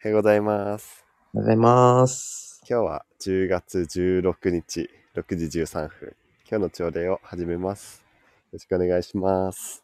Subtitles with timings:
[0.00, 1.04] おはようございます。
[1.34, 2.60] おはようございます。
[2.70, 6.14] 今日は10月16日6時13分。
[6.48, 8.04] 今日の朝礼を始めます。
[8.52, 9.82] よろしくお願いします。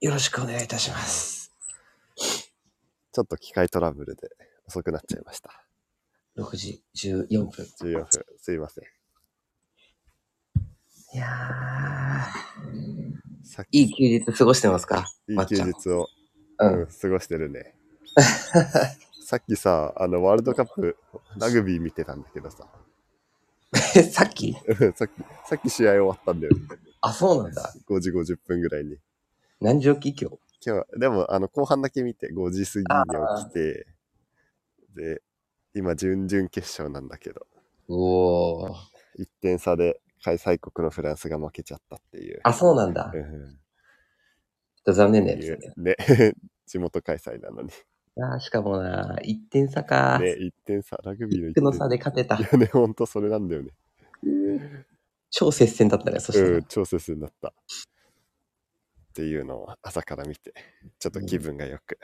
[0.00, 1.52] よろしくお願いいたします。
[2.16, 4.28] ちょっと機械トラブルで
[4.68, 5.50] 遅くなっちゃいました。
[6.38, 7.66] 6時14分。
[7.82, 8.06] 14分。
[8.36, 8.84] すいません。
[11.14, 15.04] いやー、いい休日過ごしてますか？
[15.28, 16.06] いい休日を、
[16.60, 17.74] ううんん、過ごしてるね。
[19.28, 20.96] さっきさ、あの、ワールドカップ、
[21.36, 22.66] ラグビー見てたんだけどさ、
[23.94, 24.56] えさっき？
[24.66, 25.12] うんさっき、
[25.46, 26.62] さっき試合終わったんだよね。
[27.02, 27.74] あ、そうなんだ。
[27.86, 28.96] 5時50分ぐらいに。
[29.60, 30.38] 何時起き今日？
[30.66, 33.86] 今日は、でも、あの、後半だけ見て、5時過ぎに起きて、
[34.96, 35.22] で、
[35.74, 37.46] 今、準々決勝なんだけど、
[37.88, 38.72] おー。
[39.18, 42.40] 1点差で開催国のフランスが負けちゃったっていう。
[42.44, 43.10] あ、そうなんだ。
[43.12, 43.56] ちょうんっ
[44.86, 45.58] と残念なやね。
[45.76, 45.96] ね、
[46.64, 47.68] 地元開催なのに。
[48.20, 50.18] あーしかもな、1点差か。
[50.18, 52.40] ね、1点差、ラグビーの1点1の差で勝てたい。
[52.40, 53.70] やね、ほんとそれなんだよね。
[55.30, 56.56] 超接戦だったね、そしたら。
[56.56, 57.48] うん、超接戦だった。
[57.48, 57.52] っ
[59.14, 60.52] ていうのを朝から見て、
[60.98, 61.98] ちょっと気分がよく。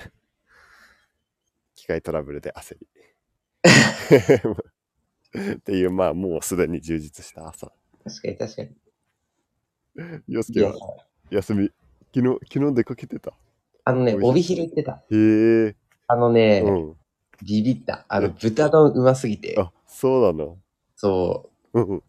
[1.74, 2.86] 機械トラブルで焦り。
[5.54, 7.72] っていう、まあ、もうすでに充実した朝。
[8.04, 8.76] 確かに確かに。
[10.28, 10.72] 洋介は？
[11.30, 11.70] 休み、
[12.14, 13.32] 昨日、昨日出かけてた？
[13.84, 15.02] あのね、帯広行ってた。
[15.10, 15.16] へ
[15.68, 15.76] え、
[16.06, 16.96] あのね、うん。
[17.46, 18.04] ビビった。
[18.08, 19.54] あの、うん豚丼うますぎて。
[19.58, 20.58] あ、そうなの？
[20.96, 21.96] そうんうん。
[21.98, 22.02] う。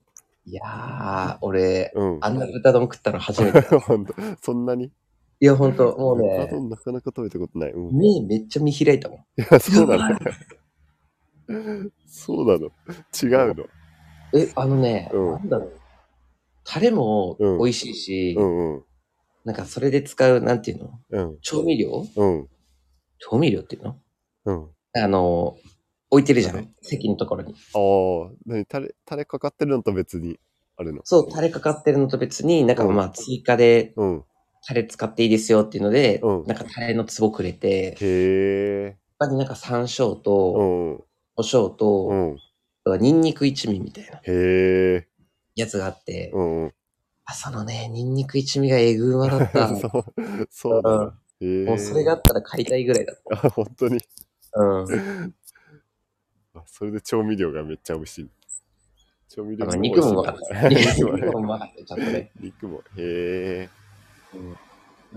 [0.46, 2.18] いやー、俺、うん。
[2.22, 3.80] あんな豚丼食ったの初めてだ。
[3.80, 4.92] ほんと、そんなに？
[5.40, 7.72] いや、ほんと、もう豚ね、丼なかなか食べたことない。
[7.72, 7.98] うん。
[7.98, 9.20] 目めっちゃ見開いたもん。
[9.20, 10.16] いや、そうなの。
[12.06, 12.72] そうなの。
[13.22, 13.66] 違うの。
[14.34, 15.80] え、あのね、うんなんだろう。
[16.64, 18.84] タレもうん美味しいし、うんうん。
[19.44, 21.00] なんかそれで使う、なんていうの？
[21.12, 21.38] うん。
[21.42, 22.06] 調味料？
[22.16, 22.50] うん。
[23.20, 24.02] 調味料っていうの？
[24.46, 24.76] うん。
[24.94, 25.58] あの、
[26.10, 26.76] 置いてるじゃタん。
[26.82, 27.56] 席のところに。
[27.74, 30.40] ああ、なに、タレ、タレかかってるのと別に
[30.78, 31.06] あるの？
[31.08, 34.26] そう、タレかかってるのと別に、なんかうんまあ追加でうん。
[34.68, 38.98] タレ使っていいですよっていうので、うんなんかタレの壺くれて、へえ。
[39.20, 41.06] 他になんか山椒うと、ん。
[41.36, 42.42] 胡椒うと、ん。
[42.84, 45.08] あとはニンニク一味みたいなへえ。
[45.56, 46.76] やつがあって、うんうん。
[47.26, 49.68] 朝のね、ニンニク一味がえぐうまだった。
[49.76, 51.20] そう、そうだな。
[51.42, 54.00] もうそれがあったら買いたいぐらいだっあ、本当に。
[54.52, 54.62] た。
[54.62, 55.34] うん。
[56.56, 58.30] あそれで調味料がめっちゃ美味しい。
[59.28, 60.70] 調味料あの肉もうまかった。
[60.70, 62.32] 肉 肉ももうまかったよ、ちゃんとね。
[62.40, 62.80] 肉も。
[62.98, 63.70] へえ。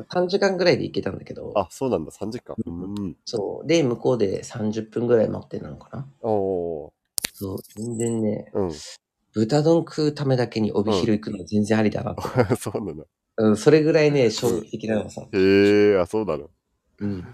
[0.09, 2.11] 短時間ぐらいで行けたんだけど、あ、そうなんだ。
[2.11, 2.57] 3時間。
[2.67, 3.17] うん。
[3.25, 3.67] そう。
[3.67, 6.09] で、向こうで30分ぐらい待ってなのかな。
[6.23, 6.91] おー。
[7.33, 7.59] そう。
[7.77, 8.73] 全然ね、うん。
[9.33, 12.23] 豚丼食うためだけに帯広行くの全然ありだなと。
[12.57, 13.07] そうなの。
[13.39, 15.23] うん、それぐらいね、衝撃的なのさ。
[15.33, 16.51] へえ、あ、そうなの。
[17.01, 17.25] うん。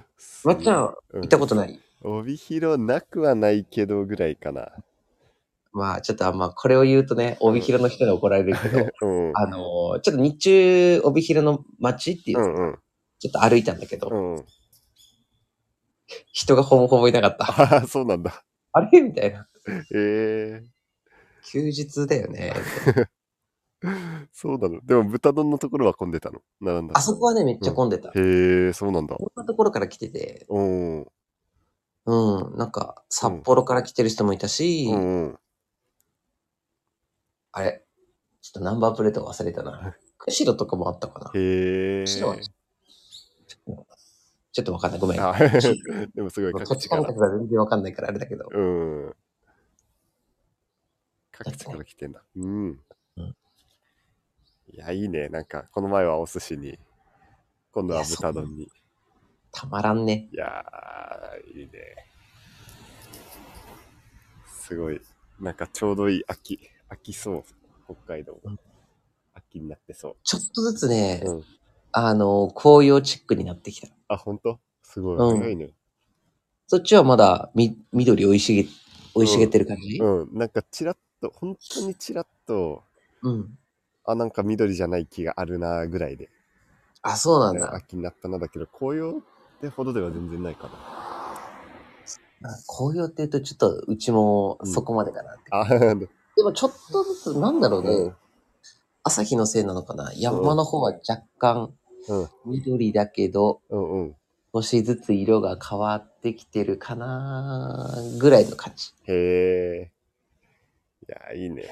[0.44, 1.80] まっちゃん、うん行ったことない？
[2.02, 4.72] 帯広なくはないけどぐらいかな。
[5.72, 9.32] まあ、ちょっとあんま、これを言うとね、帯広の人に怒られるけど、 うん。
[9.34, 12.78] あのーちょっと日中、帯広の街っていうか、うんうん。
[13.18, 14.44] ちょっと歩いたんだけど、うん。
[16.32, 17.76] 人がほぼほぼいなかった。
[17.76, 18.44] あ そうなんだ。
[18.72, 19.00] あれ？
[19.00, 19.48] みたいな。
[19.66, 20.62] へえ。
[21.50, 22.52] 休日だよね。
[24.32, 24.80] そうなの。
[24.84, 26.40] でも豚丼のところは混んでたの？
[26.60, 26.96] 並んだ。
[26.96, 28.08] あそこはね、めっちゃ混んでた。
[28.10, 28.12] へ
[28.68, 29.16] え、そうなんだ。
[29.16, 31.00] こんなところから来てて、うん。
[31.00, 31.06] うん
[32.06, 35.38] うん、なんか、札幌から来てる人もいたし、うん。
[37.52, 37.84] あれ、
[38.42, 39.96] ちょっとナンバープレート忘れたな。
[40.18, 41.30] 釧路とかもあったかな。
[41.34, 42.04] へえ。
[42.04, 42.44] 釧路は
[44.52, 45.00] ちょっとわかんない。
[45.00, 45.20] ごめん。
[45.20, 45.32] あ
[46.14, 47.20] でもすごい土各地から地感覚。
[47.20, 48.48] が全然わかんないからあれだけど。
[48.52, 49.14] うん。
[51.32, 52.22] 各地から来てんだ。
[52.36, 52.80] うん。
[54.68, 55.28] うんいや、いいね。
[55.28, 56.78] なんか、この前はお寿司に、
[57.72, 58.68] 今度は豚丼に。
[59.52, 60.28] たまらんね。
[60.32, 61.70] いやー、いいね。
[64.46, 65.00] すごい。
[65.38, 66.58] なんかちょうどいい秋。
[66.88, 67.44] 秋そう。
[67.84, 68.58] 北海道うん。
[69.34, 71.30] 秋になってそちょっとずつね、う。
[71.30, 71.44] うん。
[71.92, 73.88] あの、紅葉チックになってきた。
[74.08, 74.58] あ、ほんと？
[74.82, 75.16] すごい。
[75.18, 75.70] うん早いね。
[76.66, 78.64] そっちはまだみ緑生い茂
[79.14, 79.98] 生い茂ってる感じ？
[79.98, 80.38] うん。
[80.38, 82.82] なんかちらっと、本当にちらっと、
[83.22, 83.58] うん。
[84.04, 86.30] あ、なんか緑じゃない木があるなぐらいで。
[87.02, 87.74] あ、そうなんだ。
[87.74, 91.04] 秋になったなだけど、紅葉ってほどでは全然ないかな。
[92.66, 95.42] 紅葉って言うとちょっとうちもそこまでかなって。
[95.50, 95.66] あ、
[96.36, 98.16] でもちょっとずつ、なんだろうね、うん
[99.06, 101.74] 朝日のせいなのかな山の方は若干
[102.08, 104.16] うん、緑だけど、うん、うん。
[104.54, 108.92] 少しずつ色が変わってきてるかなぐらいの感じ。
[109.06, 109.92] へえ。
[111.08, 111.64] いや、いいね。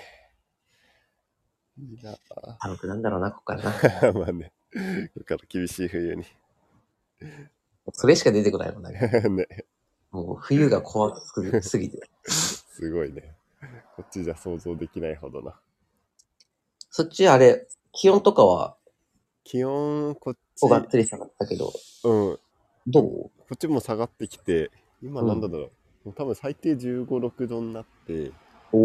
[1.78, 2.16] いいな
[2.60, 3.70] 寒くなんだろうな、ここからな。
[3.72, 4.52] ぁ まあね。
[4.72, 6.24] これから厳しい冬に。
[7.92, 8.98] それしか出てこないもんね。
[9.30, 9.64] ね。
[10.10, 12.08] もう冬が怖すぎすぎて。
[12.28, 13.34] すごいね。
[13.96, 15.58] こっちじゃ想像できないほどな。
[16.90, 18.76] そっちあれ、気温とかは、
[19.44, 21.72] 気温、こっち、こがっつり下がったけど、
[22.04, 22.38] うん。
[22.86, 23.04] どう？
[23.04, 24.70] こっちも下がってきて、
[25.02, 25.58] 今なんだろ
[26.04, 26.08] う。
[26.08, 28.32] もう多分最低15、6度になって、
[28.72, 28.82] おー。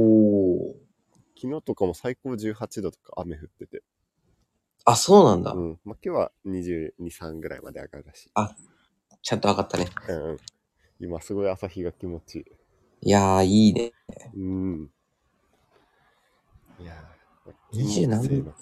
[1.40, 3.84] 昨日とかも最高18度とか雨降ってて。
[4.86, 5.52] あ、そうなんだ。
[5.52, 5.80] うん。
[5.86, 8.32] まあ、今日は22、3ぐらいまで上がるらしい。
[9.22, 9.88] ちゃんと上がったね。
[10.10, 10.38] うんうん。
[11.00, 12.46] 今すごい朝日が気持ちいい。
[13.02, 13.94] いやー、いいね。
[14.36, 14.90] うん。
[16.80, 18.54] いやー、20何度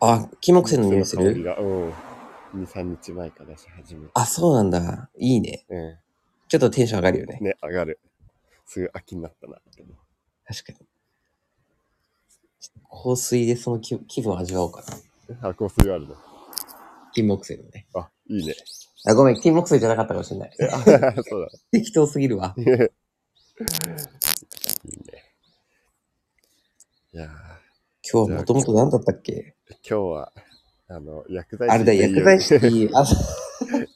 [0.00, 1.22] あ、金木犀の匂いする？
[1.24, 2.62] うん。
[2.62, 4.12] 2、3日前からし始めて。
[4.14, 5.10] あ、そうなんだ。
[5.18, 5.66] いいね。
[5.68, 5.98] う
[6.48, 7.44] ちょっとテンション上がるよねん。。
[7.44, 8.00] ね、上がる。
[8.66, 9.60] すぐ秋になったな。
[10.46, 10.87] 確かに。
[12.90, 14.82] 香水でその気気分を味わおうか
[15.40, 15.48] な。
[15.48, 16.16] あ、香水あるの。
[17.12, 17.86] 金木犀のね。
[17.94, 18.54] あ、いいね。
[19.06, 20.52] あ、ごめん、金木犀じゃなかったかもしれない。
[21.28, 22.54] そう適当すぎるわ。
[22.56, 22.62] だ。
[22.62, 22.88] いいね。
[27.12, 27.28] いやー
[28.10, 29.54] 今日はもともと何だったっけ？
[29.68, 30.32] 今日は、
[30.88, 32.90] あの、薬剤師あれだ、でいいよ薬剤師っていい。
[32.94, 33.04] あ、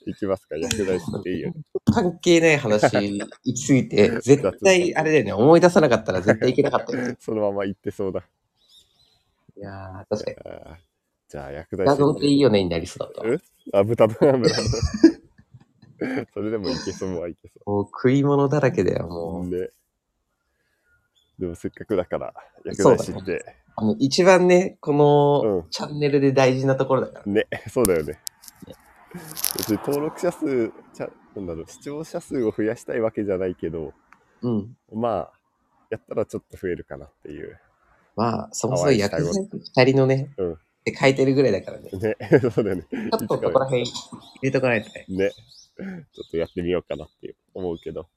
[0.07, 1.53] いきますか、薬剤師でいいよ。
[1.85, 7.17] 関係ない話行き過ぎて、 絶対、あれだよね、思い出さなかったら絶対いけなかったよね。
[7.21, 8.23] そのまま言ってそうだ。
[9.63, 10.37] いやー、確かに。
[10.57, 10.77] あー
[11.29, 13.29] じゃあ、薬剤画師像でいいよねになりそうだったわ。
[13.33, 13.39] え？
[13.73, 14.55] あ、豚のハムだ。
[16.35, 19.09] それでもいけそうはいけそもう食い物だらけだよ、う。
[19.09, 19.49] もう。
[19.49, 19.71] ね。
[21.39, 27.25] でもせっかくだから、薬剤師って、あの、一番ね、このうんチャンネルで大事なところだから。
[27.27, 28.19] ね、そうだよね。
[29.57, 33.95] 別に登録者数、ちゃなんだろう、視聴者数を増やしたいわけじゃないけど、
[34.43, 34.77] うん。
[34.93, 35.33] まあ、
[35.91, 37.59] やったらちょっと増えるかなっていう。
[38.17, 39.41] まあ、そもそも薬剤師
[39.77, 41.91] 二人のね、うんって書いてるぐらいだからね。
[41.91, 42.17] ちね、
[42.51, 42.85] そうだよね。
[43.13, 43.93] ょっとそこら辺入
[44.43, 45.07] れとかないとね。
[45.09, 45.31] ね。
[45.31, 48.09] ちょっとやってみようかなって思うけど。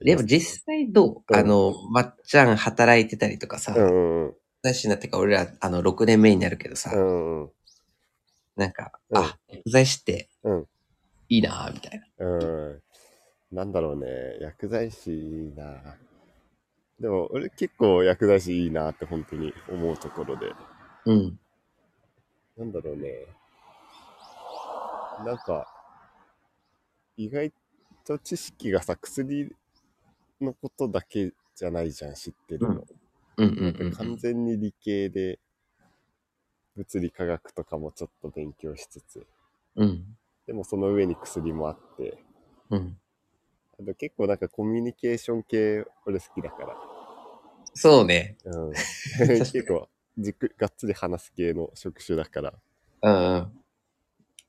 [0.00, 7.50] でも実際どう、うんあの、まっちゃん働いてたりとかさ、うん剤師になってから俺ら、あの、6年目になるけどさ、うんうん
[8.56, 10.68] なんか、うんあ、薬剤師ってうん、
[11.28, 12.26] いいなぁ、みたいな。
[12.26, 12.82] うん。
[13.50, 14.06] なんだろうね、
[14.40, 15.96] 薬剤師いいな。
[17.04, 20.54] でも、俺結構薬剤師いいなって本当に思うところで。
[21.04, 21.38] うん。
[22.56, 23.26] なんだろうね。
[25.26, 25.66] なんか、
[27.18, 27.52] 意外
[28.06, 29.54] と知識がさ、薬
[30.40, 32.86] のことだけじゃないじゃん、知ってるの。
[33.36, 34.16] うんうんうんう完ん。
[34.16, 35.38] 全に理系で、
[36.74, 39.26] 物理科学とかもちょっと勉強しつつ、
[39.76, 40.06] うん。
[40.46, 42.16] でもその上に薬もあって、
[42.70, 42.96] うん。
[43.78, 46.93] あと結構なんかコミュニケーション系俺好きだから、
[47.74, 48.36] そうね。
[48.44, 48.72] うん、
[49.18, 49.88] 結構
[50.18, 52.54] じっくりがっつり話す系の職種だから、
[53.02, 53.64] うんうん。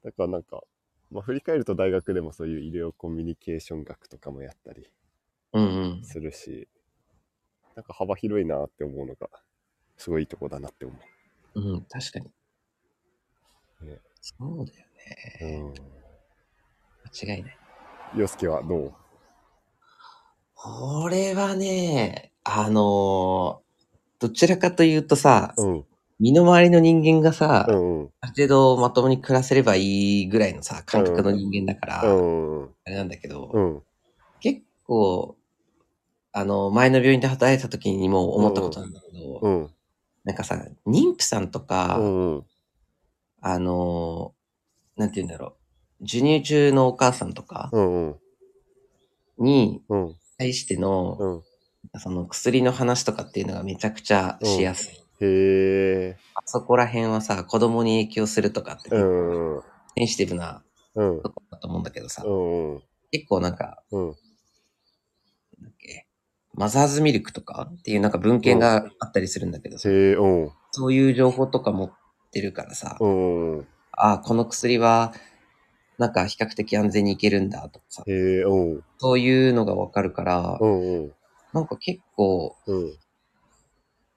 [0.03, 0.63] だからなんか、
[1.11, 4.89] まあ、振り返ると大学でもそういう医療コミュニケーション学とかもやったり
[5.53, 6.03] うんうん。
[6.03, 6.67] するし、
[7.75, 9.29] なんか幅広いなって思うのが、
[9.97, 10.95] すごいいいとこだなって思
[11.55, 12.25] うん、確かに。
[13.81, 14.87] ねそうだよ
[15.41, 15.45] う。
[15.45, 15.59] ね。
[15.63, 15.73] うん。
[17.25, 17.57] 間違いない。
[18.15, 18.93] 洋介はどう？
[20.67, 23.65] 俺はね、あのー
[24.17, 25.85] どちらかというとさ、うん。
[26.19, 28.09] 身の回りの人間がさ、うんうん。
[28.21, 32.69] ある程度まともに暮らせればいいぐらいのさ、感覚の人間だから、うんうん。
[32.85, 33.83] あれなんだけど、うん。
[34.39, 35.35] 結構、
[36.31, 39.69] あの、前の病院で働いた時にも思ったことなんだけど、うん。
[40.23, 42.45] なんかさ、妊婦さんとか、うんうん。
[43.41, 45.57] あのーなんて言うんだろ
[45.99, 47.69] う、授乳中のお母さんとか。
[49.37, 50.15] にうん。
[50.37, 51.43] 対しての、うん。
[51.99, 54.95] その薬の話とかっていうのがめちゃくちゃしやすい。
[55.21, 56.17] へえ。
[56.35, 59.61] あそこら辺はさ、子供に影響するとかってうんうん。
[59.97, 60.63] センシティブな
[60.95, 61.21] うん。
[61.21, 62.83] とこだと思うんだけどさ、うんうん。
[63.11, 64.01] 結構なんか、うん。
[64.01, 64.15] なんだ
[65.69, 66.07] っけ、
[66.53, 70.51] マザーズミルクとかっていうなんか文献があったりするんだけどさ、へえ、うん。
[70.71, 71.91] そういう情報とか持っ
[72.31, 73.67] てるからさ、うんうん。
[73.93, 75.13] あこの薬は
[75.97, 78.83] なんか比較的安全にいけるんだとかさ、へえ、うん。
[78.97, 81.13] そういうのがわかるから、うんうん。
[81.55, 82.97] なんか結構うん。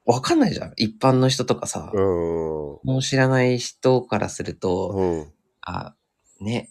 [0.05, 0.73] わかんないじゃん。
[0.75, 2.01] 一般の人とかさ、うん。
[2.03, 5.33] もう知らない人からすると、うん。
[5.61, 5.95] あ、
[6.41, 6.69] ね、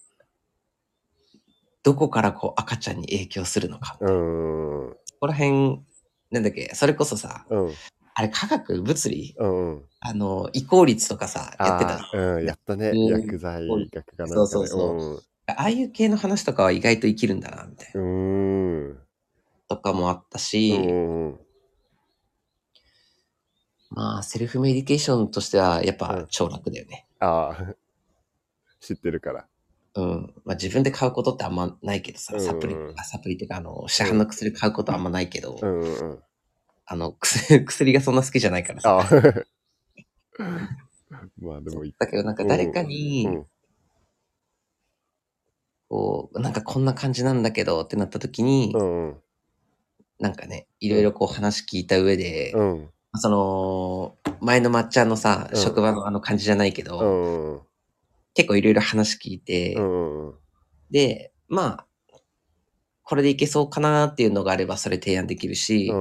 [1.85, 3.97] どこからこう赤ちゃんに影響するのか。
[4.01, 4.97] こうん。
[5.21, 5.81] こら辺、
[6.31, 7.75] なんだっけ、それこそさ、うん。
[8.15, 9.85] あれ科学物理うん。
[10.01, 11.95] あの、移行率とかさ、やってた。
[11.95, 12.91] あーうん、やったね。
[12.91, 14.35] うん薬剤学かなんかで。
[14.35, 18.01] そうそうそうああいう系の話とかは意外と生きるんだな、みたいな。
[18.01, 18.09] うん。
[18.09, 18.99] うん。
[19.69, 21.41] とかもあったうし、んうん。
[23.91, 27.07] まあ、セルフメディケーションとしては、やっぱうん超楽だよね。
[27.21, 27.75] ああ。
[28.81, 29.47] 知ってるから。
[29.95, 30.35] うん。
[30.45, 36.23] まあ自分で買うことってあんまないけどさ、うんサプリ、あサプリっていうか、あの、市販の薬買うことはあんまないけど、うんうんうん。
[36.87, 39.01] あの、薬、 薬がそんな好きじゃないからさ。
[39.01, 39.05] あ
[41.39, 41.95] まあでもいい。
[41.99, 43.47] だけどなんか誰かに、うん
[45.89, 49.23] こう、なんかこんな感じなんだけどってなった時に、うんうん。
[50.19, 52.91] なんかね、いろいろこう話聞いた上で、うん。
[53.15, 55.57] その、前のまっちゃんのさ、うん。
[55.57, 57.53] 職場のあの感じじゃないけど、うん。
[57.53, 57.61] うん
[58.39, 59.77] 結構いろいろ話聞いて、
[60.93, 61.87] で、まあ、
[63.03, 65.95] これでいけそうかなっていうのがあればそれ提案できるしさ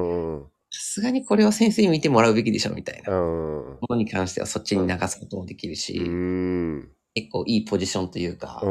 [0.69, 6.91] すがにこれは先生に見てもらうべきでしょみたいなうもんのに関してはそっちに流すこともできるし、うん。
[7.15, 8.61] 結構いいポジションというか、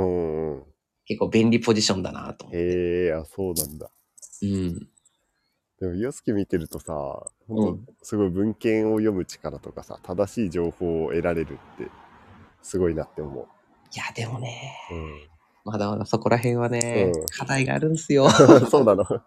[1.07, 2.59] 結構便利ポジションだなと思って。
[2.59, 3.91] へえあそうなんだ。
[4.43, 4.89] うん。
[5.81, 11.91] でも洋介見てるとさう本ん当すごい文献を読む力とかさ正しい情報を得られるって
[12.63, 13.45] すごいなって思う、
[13.95, 15.29] いや、でもね、うん、
[15.65, 18.29] まだまだそこら辺はね、うん課題があるんですよ。
[18.69, 19.25] そうなのあ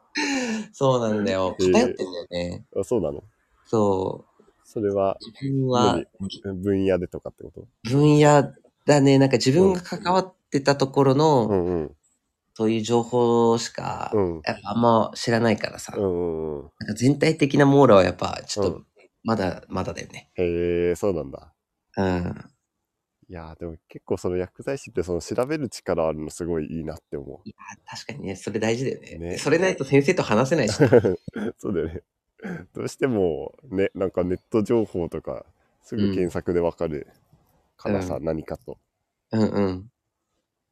[0.74, 1.56] そうなんだよ。
[1.58, 2.65] 偏ってんだよね。
[2.84, 3.24] そうなの
[3.65, 4.44] そう。
[4.65, 6.01] それは自分は
[6.44, 7.68] 分野でとかってこと？
[7.89, 8.51] 分野
[8.86, 9.18] だね。
[9.18, 11.96] なんか自分が関わってたところの、うんうん
[12.60, 18.84] そういう情報しか、うんやっぱあんま知らないからさ、うんなんか全体的な網羅はやっぱちょっうと、
[19.24, 20.30] まだ、まだだよね。
[20.36, 21.54] へえそうなんだ
[21.96, 22.51] うん。
[23.30, 27.56] いやーでも結構その薬剤師ってその調べる力あるのすごいいいなって思いや、
[27.89, 29.30] 確かにね、それ大事だよね。
[29.30, 30.84] ねそれないと先生と話せないし。
[30.84, 31.18] う。
[31.60, 32.01] そうだよね。
[32.74, 35.46] どうしてもね、なんかネット情報とか
[35.82, 37.08] すぐ検索でわかる
[37.78, 38.78] からさ、う何かと。
[39.32, 39.92] うんうん。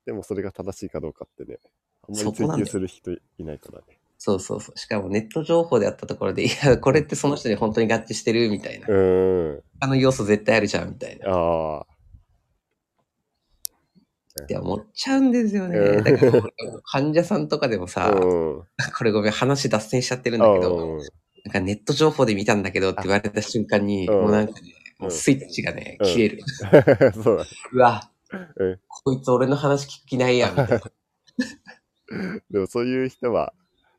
[0.07, 1.59] でもそれが正しいかどうかってね、
[2.09, 3.97] あんまり追求する人いないからね。
[4.17, 4.79] そうそうそう。
[4.79, 8.91] しかもネット情報であったところで、いや、これってその人に本当に合致してるみたいなう。
[8.91, 9.63] ーん。
[9.79, 11.29] あの要素絶対あるじゃんみたいな。
[11.29, 11.85] ああ。
[14.43, 15.77] って思っちゃうんですよね。
[15.77, 16.41] うんだから
[16.83, 18.21] 患者さんとかでもさ、うん。
[18.21, 18.65] こ
[19.03, 20.97] れごめん、話脱線しちゃってるんあだけど、
[21.45, 26.41] なんかネット情報で見たんだけどって言われた瞬間に、うんもうなんかね、うんもうスイッチがね、うん消える。
[27.21, 27.45] そうだ。
[27.71, 28.11] うわ
[28.59, 30.81] うん、こいつ俺の話聞く気ないやん、みたいな。
[32.49, 33.53] でもそういう人は、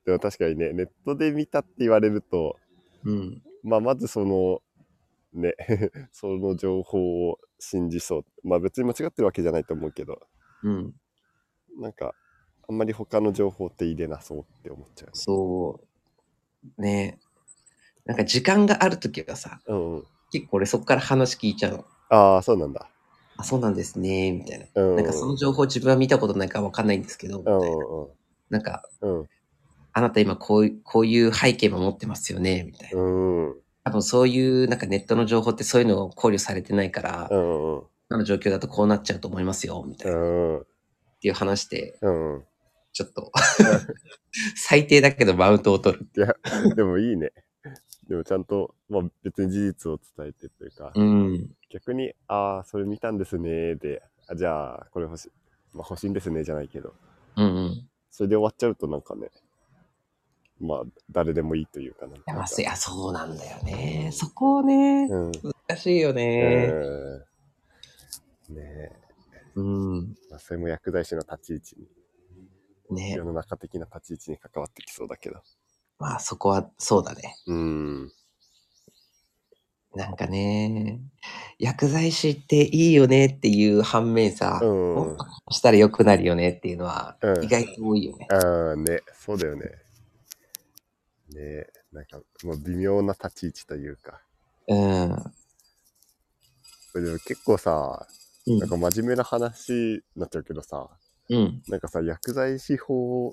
[0.04, 2.56] でも確かにね、ネットで見たって言われると、
[3.04, 3.42] うん。
[3.62, 4.62] まあまずその、
[5.32, 5.54] ね、
[6.12, 8.24] その情報を信じそう。
[8.42, 10.20] まあ別に間違ってるわけじゃないと思うけど、
[10.62, 10.94] うん。
[11.78, 12.14] なんか、
[12.68, 15.12] あんまり他の情報って入れなそうって思っちゃうね。
[15.14, 15.80] そ
[16.76, 16.82] う。
[16.82, 17.18] ね
[18.04, 20.04] なんか時間があるときはさ、うんうん。
[20.30, 21.84] 結構俺そこから話聞いちゃうの。
[22.08, 22.90] ああ、そうなんだ。
[23.38, 24.66] あ、そうなんですね、みたいな。
[24.75, 24.97] うん。
[24.97, 27.76] なんかその情報自分は見たことないからわかんないんですけど、みたういな。
[27.76, 28.09] ん
[28.50, 29.28] なんか、うん。
[29.92, 33.00] あなた今こういう、こういう背景も持ってますよね、みたいな。
[33.00, 33.47] うん。
[33.47, 33.54] うん。
[33.85, 37.76] 多分そういうなんかネットの情報ってそういうのを考慮されてないから、うん。
[37.76, 37.83] うん。
[38.11, 40.18] 今の状況だとこうなっちゃうと思いますよ、みたいな。
[40.18, 40.25] っう
[40.62, 40.66] ん。
[41.21, 42.45] ていう話で、うん。
[42.92, 43.30] ちょっと、
[44.57, 46.09] 最低だけどマウントを取る。
[46.16, 46.35] いや、
[46.75, 47.30] でもいいね。
[48.09, 51.50] でもちゃんと、まあ別に事実を伝えてというか、うん。
[51.70, 55.30] 逆に、ああ、それ見たんですね、で、あじゃあ、これ欲しい、
[55.75, 56.94] まあ欲しいんですね、じゃないけど、
[57.37, 57.88] うんうん。
[58.10, 59.30] それで終わっちゃうとなんかね、
[60.60, 64.10] まあ、誰でもいいというかないやそうなんだよね。
[64.12, 65.32] そこをね、うん。
[65.68, 66.70] 難しいよね。
[66.72, 67.25] うん
[68.56, 68.92] ねえ、
[69.56, 69.98] うん。
[70.30, 71.88] まあ、それも薬剤師の立ち位置
[72.90, 75.42] に、ね世の中的な立ち位置に関わってきそうだけど。
[75.98, 77.37] まあそこはそうだね。
[77.46, 78.12] うん。
[79.95, 81.00] なんかね、
[81.59, 88.28] 薬剤師っていいよねっていう反面さ、うんもっとこうしたら良くなるよねっていうのはうん意外と多いよね。
[88.30, 88.37] あ
[88.73, 89.64] あ、ね、そうだよね。
[91.30, 94.21] ねえ、なんか、もう微妙な立ち位置というか。
[94.68, 95.09] うん。
[97.04, 98.07] でも結構さ、
[98.47, 100.88] うんなんか真面目な話になっちゃうけどさ、
[101.28, 101.62] うん。
[101.68, 103.33] なんかさ、薬剤師法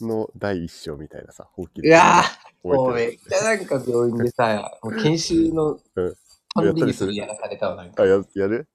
[0.00, 6.14] の第一章みたいなさ、法規うわぁめっちゃなんか病院でさ、もう研修のうん
[6.54, 8.02] たんびにそれやらされたわ、なんか。
[8.02, 8.26] る。
[8.34, 8.68] あ、ややる？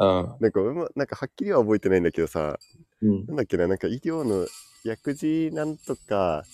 [0.00, 0.36] うん。
[0.40, 2.58] なんか、うま、なんかはっきりは覚えてないんだけどさ、
[3.02, 3.26] うん。
[3.26, 4.46] なんだっけな、なんか医療の
[4.84, 6.44] 薬事なんとか、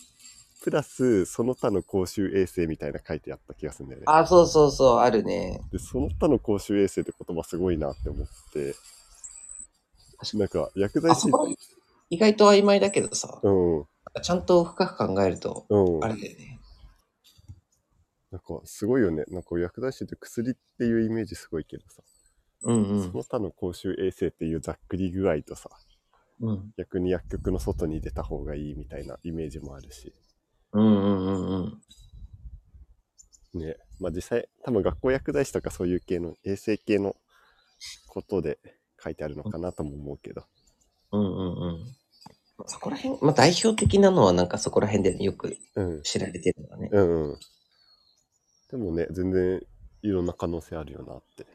[0.62, 4.06] プラスその他の公衆衛生みたいな書いてあった気がするんだよね。
[4.08, 5.60] あ、そうそうそう、あるね。
[5.70, 8.74] で、その他の公衆衛生って言葉すごいなって思って、
[10.38, 11.28] なんか薬剤あ、師
[12.08, 13.50] 意外と曖昧だけどさ、う
[13.80, 13.84] ん、
[14.22, 16.04] ちゃんと深く考えると、うん。
[16.04, 16.53] あれだよね。
[18.34, 19.22] なんかすごいよね。
[19.28, 22.02] なんか薬剤師って薬っていうイメージすごいけどさ、
[22.64, 23.06] うんうんそ。
[23.16, 25.70] の他の公衆衛生っていうざっくり具合とさ、
[26.40, 30.12] うん逆に薬局の外に出た方がいいみたいなイメージもあるし、
[30.72, 31.80] うんうんうん
[33.52, 33.60] うん。
[33.60, 33.76] ね。
[34.00, 37.14] まあ実際、多分学校薬剤師とかそういう系の衛生系の
[38.08, 38.58] ことで
[39.00, 40.42] 書いてあるのかなとも思うけど、
[41.12, 41.86] うんうんうん。
[42.66, 46.02] そこら辺、まあ代表的なのはなんかそこら辺でよくうん。
[46.02, 46.88] 知られてるのがね。
[46.90, 47.38] うんうん。
[48.74, 49.62] でもね、全然
[50.02, 51.46] いろんな可能性あるよなって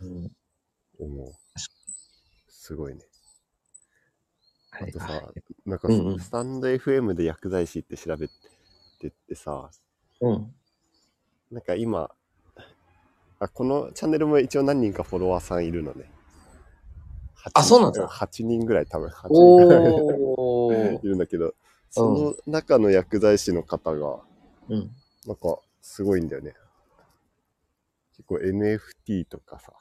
[0.00, 0.32] うん。
[0.98, 1.32] 思う。
[2.48, 3.00] すごいね。
[4.72, 5.32] はいあとさあ、
[5.64, 8.34] なんかうんうんスタンド FM で薬剤師って調べて
[9.06, 9.70] ってさ、
[10.20, 10.52] うん。
[11.52, 12.10] なんか今、
[13.38, 16.10] あこのチャンネルも一応何人かフォロワーさんいるのね。
[17.54, 20.96] あそうなんだ ?8 人ぐらい多分、8人ぐらい。
[21.04, 21.54] いるんだけど、
[21.88, 24.18] その中の薬剤師の方が、
[24.68, 24.90] うん。
[25.24, 26.52] なんかすごいんだよね。
[28.16, 29.72] 結構 NFT とかさ、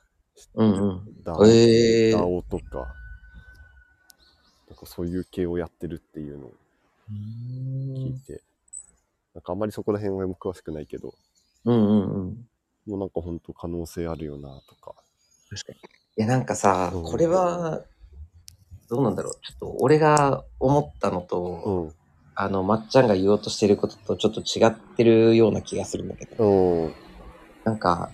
[0.54, 1.24] うんうん。
[1.24, 2.94] ダえー DAO とか、
[4.70, 6.54] なんかそういう系をやってるっていうのを
[7.10, 8.42] 聞いて、
[9.34, 11.14] なんかあんまりそこら辺は詳しくないけど、
[11.66, 12.48] うんうんうん。
[12.86, 14.94] もうなんか本当可能性あるよなとか。
[15.50, 15.80] 確かに。
[15.80, 17.84] いや、なんかさ、うんこれは、
[18.90, 19.34] どうなんだろう。
[19.44, 22.05] ちょっと俺が思ったのと、うん。
[22.36, 26.94] あの、まっちゃんが言おうとしてることとちょっと違ってるような気がするんだけど、うん。
[27.64, 28.12] なんか、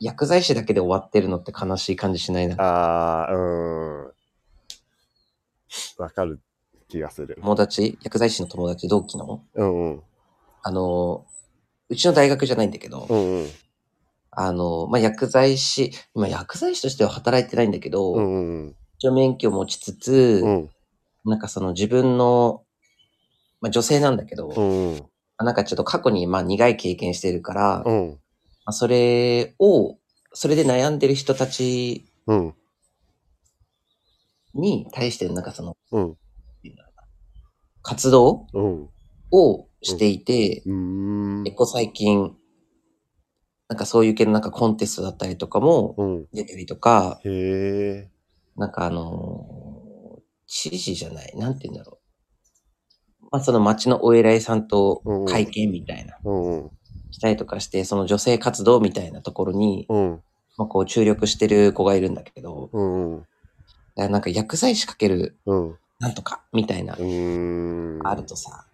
[0.00, 2.56] 薬剤師だけで終わってるのって悲しい感じしないな。
[2.58, 4.12] あー、うん。
[5.98, 6.40] わかる
[6.88, 7.36] 気がする。
[7.40, 10.02] 友達、薬剤師の友達、同期の、うんうん。
[10.62, 11.26] あの、
[11.88, 13.50] うちの大学じゃないんだけど、うんうん。
[14.30, 20.70] あの、まあ、薬剤師、今薬剤師としては働いてないんだけど、うんうん一応免許を持ちつつ、うん。
[21.24, 22.63] なんかその自分の、
[23.64, 25.02] まあ、女性なんだけど、うんうん。
[25.38, 28.18] なんかちょっと過去にまあ苦い経験してるから、まうん。
[28.66, 29.96] あ、それを、
[30.34, 32.54] それで悩んでる人たちうん。
[34.52, 36.16] に対してなんかそのうん。
[37.80, 38.88] 活動うん。
[39.30, 40.62] をしていて。
[41.44, 42.36] 結構最近、
[43.68, 46.26] なんかそういう系のなんかコンテストだったりとかもうん。
[46.34, 47.18] 出たりとか。
[48.56, 49.64] なんかあのー
[50.46, 52.03] 知事じゃない、なんて言うんだろう。
[53.34, 56.16] まあその町のお偉いさんと会見みたいな。
[57.10, 60.22] したりとかして、その女性活動みたいなところに、うん。
[60.56, 62.70] まあこう注力してる子がいるんだけど、
[63.96, 65.78] なんか薬剤師かけるうん。
[65.98, 66.92] なんとかみたいな。
[66.92, 68.66] あるとさ。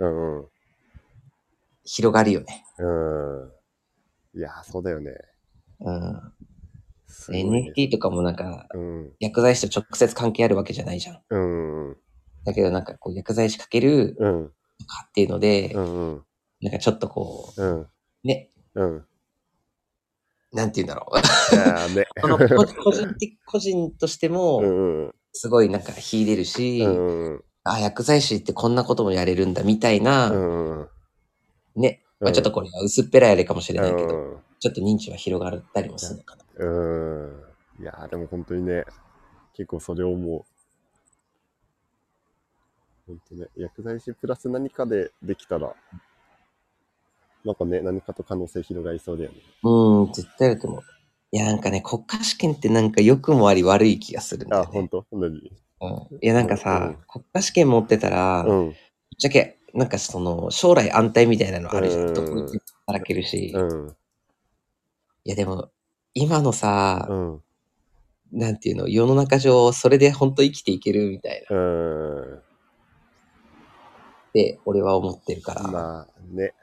[1.85, 2.67] 広がるよね。
[2.77, 2.83] う
[4.37, 4.39] ん。
[4.39, 5.13] いやー、そうだよね。
[5.81, 6.33] うん。
[7.31, 9.13] NFT とかもなんか、うん。
[9.21, 11.23] 薬剤師と直接関係あるわけじゃないじゃん。
[11.31, 11.39] う
[11.93, 11.97] ん。
[12.45, 14.51] だけどなんかこう薬剤師かけるうん。
[14.79, 15.95] とかっていうので、うん。
[15.95, 16.25] うん。
[16.63, 17.81] なんかちょっとこうん。
[17.81, 17.91] う、
[18.25, 19.05] ね、うん。
[20.53, 21.95] なんて言うんだろう。
[21.95, 22.07] ね。
[22.21, 25.13] この個個人的、個人としてうも。
[25.33, 27.45] すごいなんか秀でるし、うん。
[27.63, 30.89] あ、薬剤師ってこんなこともやれるんだみたいな、うん。
[31.77, 34.37] ね、まあ、ちょっとこれは薄っぺらいあれかもしれないけど、うん。
[34.59, 36.45] ちょっと認知は広がったりもするのかな。
[36.59, 37.43] うん。
[37.81, 38.85] いやーでも本当にね、
[39.55, 40.43] 結構それを思う。
[43.11, 45.75] 本当ね、薬剤師プラス何かでできたら、
[47.45, 49.37] なんかね、何かと可能性広がりそうだよね。
[49.65, 50.83] うん、絶対あると思う。
[51.33, 54.71] いや、なんかね、国家試験ってなんか良くもあり悪い気がするんだあ、よね。
[54.73, 55.07] 本当？
[55.13, 55.27] 何
[55.83, 58.75] うん、いや、なんかさ、国家試験持ってたら、ぶっうん。
[59.19, 62.09] ちゃけ、なんかその、将来安泰みたいなのあるじゃん。
[62.09, 62.47] うんどこ
[62.87, 63.49] 働けるし。
[63.49, 63.97] いうん。
[65.25, 65.71] や、でも、
[66.15, 67.43] 今のさ、うん。
[68.33, 72.43] なんていうの、世の中上、それで本当生きていけるみたいなうん。
[74.65, 75.63] 俺は思ってるから。
[75.63, 76.55] まあね、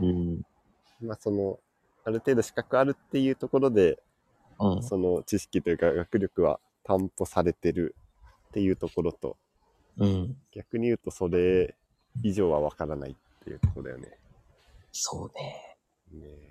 [0.00, 0.42] うん。
[1.00, 1.58] まあその、
[2.04, 3.98] ある程度資格あるっていうところで、
[4.58, 4.82] うん。
[4.82, 7.94] その知識というか学力は担保されてる
[8.48, 9.36] っていうところと、
[9.98, 10.36] うん。
[10.52, 11.74] 逆に言うとそれ
[12.22, 14.18] 以上はわからないっていうところだよね。
[14.92, 15.76] そうね。
[16.12, 16.50] ね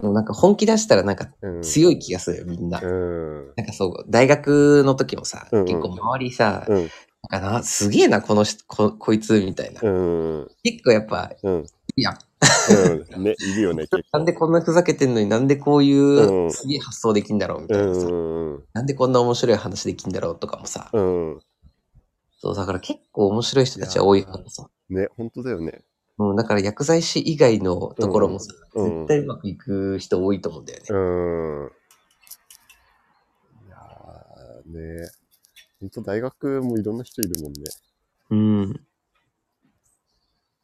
[0.00, 2.80] なんか本気出したらなんかうん、強い気がするよ、みんな。
[2.80, 3.52] うん。
[3.56, 6.88] なんかそう、大学の時もさ、うんうん結構周りさ、うん。
[7.28, 9.80] かな、すげえな、この人、こ、こいつ、みたいな。
[9.82, 10.48] うん。
[10.62, 11.66] 結構やっぱ、うん。
[11.96, 12.18] いや、
[12.70, 13.24] うん。
[13.24, 13.84] ね、いるよね。
[14.12, 18.64] なんでこんなふざけてんのになんでこういううんすげえ発想できんだろうみたいなさ、うん。
[18.72, 21.40] なんでこんな面白い話できんだろうとかもさ、うん。
[22.38, 25.84] そう、だから結構面白い人たちは多いからさ、ね、本当だよね。
[26.18, 30.86] うん、だから薬剤師以外のところもさ、うんうん絶対うまくいく人多いと思うんだよね。
[30.90, 31.70] うん。
[33.66, 35.10] いやーね、
[35.80, 37.62] 本当大学もいろんな人いるもんね。
[38.30, 38.70] うん。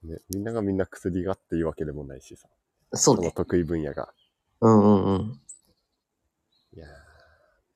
[0.05, 2.49] ね、みんながみんな薬がっていうわけでもないしさ。
[2.93, 3.33] そうね。
[3.35, 4.13] 得意分野が。
[4.61, 5.41] うんうんうん。
[6.75, 6.87] いや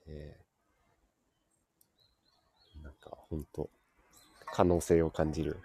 [0.06, 0.36] ー、ね
[2.82, 3.70] なんか本当
[4.52, 5.56] 可能性を感じる。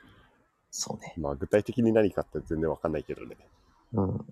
[0.72, 1.14] そうね。
[1.18, 3.36] まあ具体的に何かって全然わかんないけどね。
[3.94, 4.26] うん。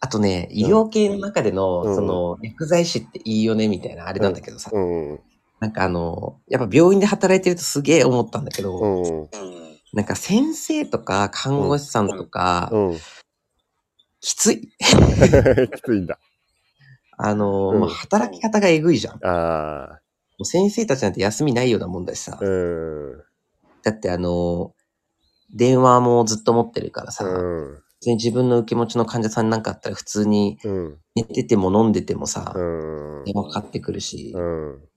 [0.00, 5.20] あとね、医療系の中での、うんその、薬剤師っていいよねみたいなあれなんだけどさ、うん。
[5.60, 9.28] なんかあの、やっぱ病院で働いてるとすげえ思ったんだけど、うん。
[9.92, 12.98] なんか先生とか看護師さんとか、うん。
[14.20, 14.60] きつい。
[14.60, 16.18] きついんだ。
[17.16, 19.14] あの、うんもう働き方がえぐいじゃん。
[19.14, 20.00] もあ
[20.38, 22.44] う先生たちなんて休みないようなもんだしさあ。。
[22.44, 23.22] うん。
[23.82, 24.72] だってあの、
[25.54, 27.74] 電話もずっと持ってるからさ、うん。
[27.74, 30.98] 普通に自分の受け持ちの患者さんなんかあったら普通にうん。
[31.16, 32.60] 寝てても飲んでてもさ、う
[33.22, 33.24] ん。
[33.24, 34.87] 電話かかってくるし、うん。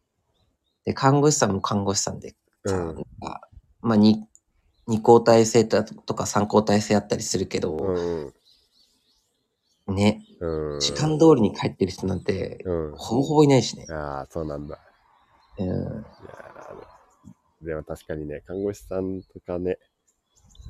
[0.85, 3.03] で、看護師さんも看護師さんでさ、うん
[3.81, 4.27] まあ、に
[4.87, 8.33] 二交代制とか三交代制あったりするけど、う
[9.91, 9.95] ん。
[9.95, 10.79] ね、うん。
[10.79, 12.91] 時間通りに帰ってる人なんて、うん。
[12.95, 13.85] ほぼほぼいないしね。
[13.89, 14.79] ああ、そうなんだ。
[15.57, 15.67] うん。
[15.67, 19.77] いやーでも確かにね、看護師さんとかね、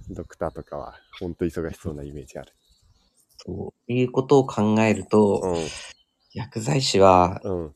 [0.10, 2.54] ドクターとかは、ほんと忙しそうなイメージある。
[3.38, 5.56] そういうことを考えると、う
[6.34, 7.47] 薬剤師は、ん。
[7.47, 7.76] うん。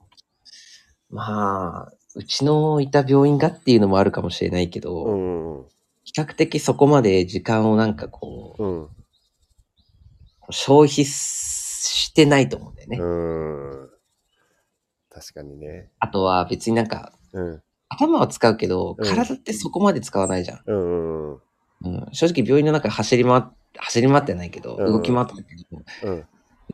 [1.10, 5.58] まあ、うちのいた病院がっていうのもあるかもしれないけど、うん。
[5.58, 5.66] うん。
[6.04, 8.88] 比較的そこまで時間をなんかこう、うん。
[10.52, 12.98] 消費してないと思うんだよね。
[13.00, 13.90] うん。
[15.10, 15.90] 確かにね。
[16.00, 17.62] あとは別になんか、うん。
[17.90, 20.62] 頭は使うけど、うん体ってそこまで使わないじゃん。
[20.66, 21.34] うん。
[21.34, 21.42] うん。
[21.84, 23.44] うん、正直病院の中走り回っ
[23.78, 25.56] 走り回ってないけど、うん動き回ってるけ
[26.06, 26.26] ど、うん。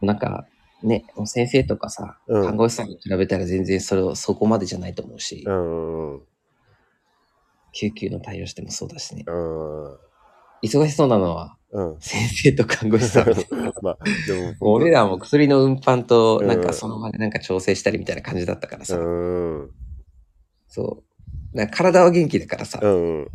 [0.01, 0.45] なんか、
[0.83, 6.13] ね、もう先生とかさ、うん看護師さんに比べたら全然それをそこまでじゃないと思うし、うん。
[6.13, 6.21] うん。
[7.73, 9.23] 救急の対応してもそうだしね。
[9.27, 9.97] うん。
[10.63, 11.97] 忙しそうなのはうん。
[11.99, 13.25] 先生と看護師さん。
[13.81, 19.71] まあ、でも、俺らも薬の運搬と、うんなんかその場でなんか調整したりみたいな感じだったからさ、うん。
[20.67, 21.03] そ
[21.53, 21.57] う。
[21.57, 23.31] なんか体は元気だからさ、うん。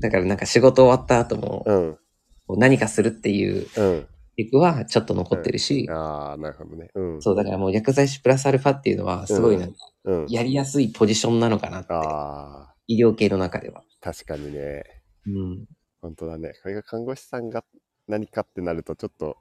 [0.00, 1.98] だからなんか仕事終わった後も、うん。
[2.46, 4.06] こう何かするっていううん。
[4.36, 6.90] 欲はちょっと残ってるし、ああ、なるほどね。
[6.94, 7.22] うん。
[7.22, 10.26] そう、だからもう薬剤師プラスアルファっていうのは、すごいなんか、うん。
[10.28, 13.82] やりやすいポジションなのかなって、ああ、医療系の中では。
[14.00, 14.84] 確かにね。
[15.26, 15.64] うん。
[16.00, 16.52] 本当だね。
[16.62, 17.64] これが看護師さんが
[18.08, 19.36] 何かってなると、ちょっと、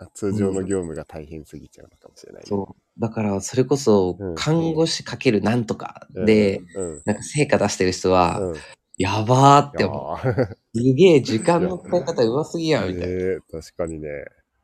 [0.00, 3.00] あ通常の業務が大変すぎちゃうのかもしれない、ねそう。
[3.00, 7.02] だから、それこそうん、看護師かけるなんとかうんで、うん。
[7.04, 8.56] なんか成果出してる人は、うん。
[8.98, 10.26] やばーって思う。
[10.26, 13.16] ーすげえ時間の使い方うますぎやん、みたいな。
[13.36, 14.08] ね確かにね。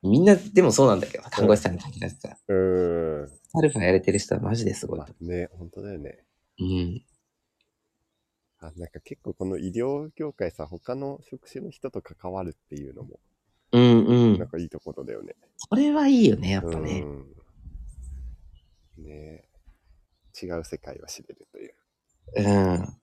[0.02, 3.28] みんな、でもそうなんだけど、看護師さんに限らずさ、うん。
[3.54, 6.24] アルファやれてる人はマジですごいとね、本当だよね。
[6.58, 6.72] 思う。
[6.72, 7.04] うん。
[8.58, 13.20] あ、なんか結構この医療業界さ、他の職種の人と関わるっていうのも、
[13.72, 14.38] うんうん。
[14.38, 15.34] なんかいいところだよね。
[15.56, 17.04] それはいいよね、やっぱね。
[18.98, 19.04] うん。
[19.04, 19.44] ね
[20.42, 21.74] 違う世界を知れるという。
[22.36, 22.93] うん。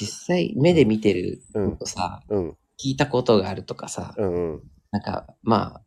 [0.00, 1.42] 実際、目で見てる
[1.78, 2.50] とさ、ーうん。
[2.82, 4.62] 聞いたことがあるとかさ、うんうん。
[4.90, 5.82] なんか、まあ、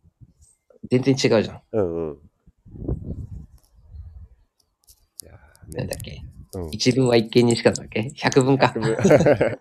[0.92, 1.62] 全然違うじゃん。
[1.72, 2.18] うんうん。
[5.24, 5.78] いやーね。
[5.78, 6.22] なんだっけ？
[6.56, 6.70] うん。
[6.72, 8.12] 一文は一見にしかだっけ？
[8.16, 8.68] 百分か。
[8.68, 8.96] 百分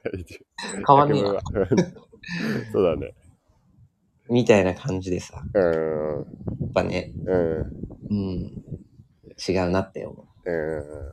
[0.86, 1.22] 変わんねえ
[2.72, 3.14] そうだね。
[4.28, 5.62] みたいな感じでさ、うん。
[6.60, 7.60] やっぱね、うん。
[8.10, 8.64] うん、
[9.48, 10.50] 違うなって思う。
[10.50, 11.12] うん。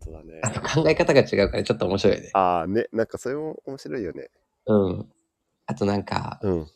[0.00, 0.40] 本当だね。
[0.42, 2.30] あと考え方が違うからちょっと面白いよね。
[2.34, 2.86] ああ、ね。
[2.92, 4.30] なんかそれも面白いよね。
[4.66, 5.06] うん。
[5.66, 6.66] あとなんか、うん。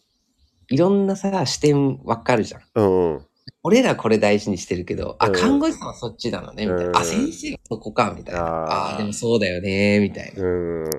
[0.69, 2.63] いろんなさ、視点わかるじゃん。
[2.75, 3.27] うんうん。
[3.63, 7.01] 俺らこれ大事にしてるけど、あ、うん看護師さんはそっちなのね、みたいうんな。
[7.01, 8.41] あ、先生がそこか、みたいな。
[8.41, 10.43] あーあーでもそうだよね、みたいな。
[10.43, 10.91] うん。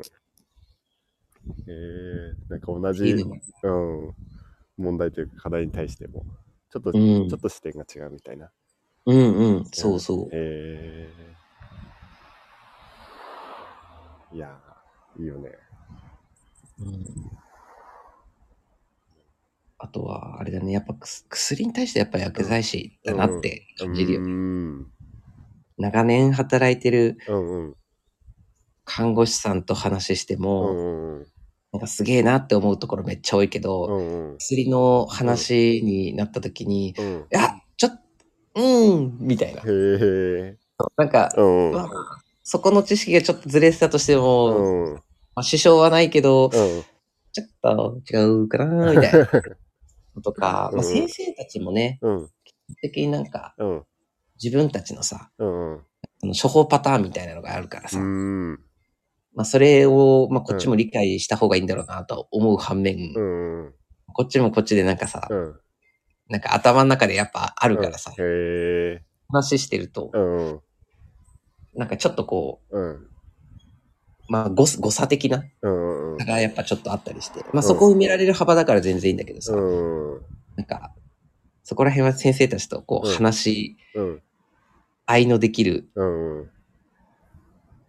[1.68, 4.16] えー、なんか同じ、うん、
[4.78, 6.26] 問題というか課題に対しても、
[6.72, 8.52] ちょっと、うんちょっと視点が違うみたいな。
[9.06, 10.30] うんうん、そうそう。
[10.32, 11.41] えー、
[14.34, 15.52] いやー、いいよね。
[16.80, 17.06] うん
[19.84, 24.32] あとは、あれだね、やっぱ薬薬に対してやっぱ薬剤師だなって感じるようね。
[24.32, 24.86] ん。
[25.80, 27.18] 長年働いてる。
[28.86, 31.28] 看護師さんと話してうも、んうん。
[31.74, 34.38] なんかすげえなって思うところめっちゃ多いけど、うんうん。
[34.38, 37.26] 薬の話になった時に、いうん。
[37.32, 37.92] や、ちょっ
[38.54, 39.64] と、うーん、みたいな。
[39.64, 41.74] なんか、うんうん。
[41.74, 41.90] まあ
[42.44, 44.94] そこの知識がちょっとずれてたとしても、うん。
[44.96, 45.02] ま
[45.36, 46.50] あ、支障はないけど、うん。
[47.32, 49.28] ちょっと違うかな、みたいな
[50.16, 52.28] ことか、うんまあ、先生たちもね、うん。
[52.44, 53.84] 基本的になんかうん。
[54.42, 55.82] 自分たちのさ、うん。
[56.20, 58.54] その処方パターンみたいなのがあるからさ、うん。
[59.34, 63.22] まあそれを、まあこっちも理解した方がいいんだろうなと思う反面、う
[63.70, 63.74] ん。
[64.14, 65.60] こっちもこっちでなんかさ、うん。
[66.28, 69.04] なんか頭の中でやっぱあるからさ、へえ。
[69.30, 70.62] 話してると、うん。
[71.76, 72.90] なんかちょっとこうん。
[72.96, 73.10] う、
[74.28, 76.18] まあ誤誤差的なうん。
[76.20, 79.58] 差がやっぱちょっとあったりして、まあそこを埋められる幅だから全然いいんだけどさ、う
[80.18, 80.22] ん。
[80.56, 80.94] なんか、
[81.64, 84.22] そこら辺は先生たちとこううん話しうん。
[85.06, 86.52] 愛のできる、うんうん。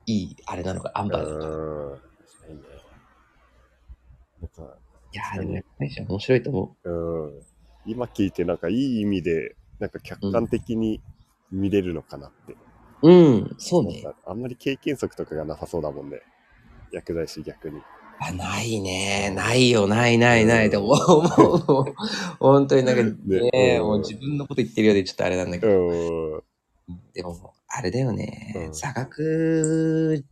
[0.07, 1.47] いい、あれなのか、アンバーなのか。
[1.47, 2.12] うん。
[5.12, 7.42] いやー、でもやっぱり面白いと思うん。
[7.85, 11.01] 今聞いてなんかいい意味で、なんか客観的に
[11.51, 12.57] 見れるのかなって。
[13.03, 13.11] う。
[13.11, 14.05] うん、そうね。
[14.27, 16.21] あんまり経験則とかがなさそうだもんね。
[16.93, 17.81] 薬剤師逆に。
[18.21, 19.33] あ、ないね。
[19.35, 20.71] ないよ、ないないない。
[20.71, 21.95] でも、もう、もう、
[22.38, 26.45] 本当になんか ね、ねうんもう自分のこと言ってるようでちょっとあれなんだけうど、
[26.91, 27.03] ん。
[27.12, 28.53] でも、あれだよね。
[28.57, 30.25] うん座学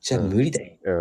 [0.00, 0.76] じゃ無理だよ。
[0.84, 1.00] う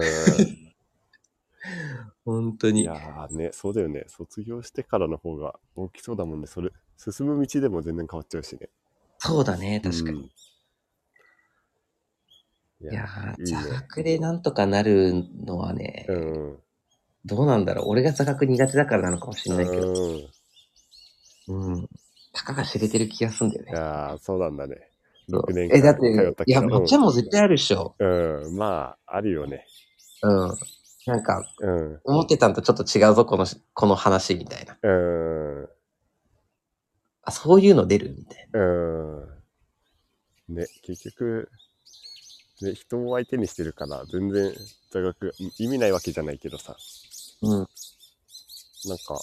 [2.26, 2.70] 本当ん。
[2.72, 2.84] いに。
[2.86, 4.06] やーね、そうだよね。
[4.08, 6.48] 卒業してからの方が大きそうだもんね。
[6.48, 8.70] それ、進む道でも全然変わっちゃうしね。
[9.20, 10.32] そうだね、確かに。
[12.84, 12.94] うん。
[12.94, 15.14] いいやー、座学でなんとかなる
[15.46, 16.60] のはね、うん。
[17.26, 17.86] どうなんだろう。
[17.90, 20.20] 俺が座学苦手だからなのかもしれないけど、うん。
[20.22, 20.24] い
[21.48, 21.88] うん。
[22.34, 23.72] たかが知れてる気がするんだよね。
[23.74, 24.90] やー、そうなんだね。
[25.30, 27.96] そう6年え、だっ間通った、ていや、けどまっちゃんも絶対あるっしょ。
[28.00, 29.66] うん、うんまあ、あるよね。
[30.24, 30.58] うん。
[31.06, 32.02] なんか、うん。
[32.04, 34.78] 思ってたんとちょっと違うぞ、このし、この話みたいな。
[34.84, 34.88] う
[35.64, 35.70] ん。
[37.24, 39.44] あ、そういうの出るみたいうん。
[40.50, 41.50] ね、結局、
[42.62, 44.54] ね、人を相手にしてるから、全然
[44.92, 46.76] 座学、意味ないわけじゃないけどさ、
[47.42, 47.50] な。
[47.50, 47.68] うん。
[48.86, 49.20] なんか、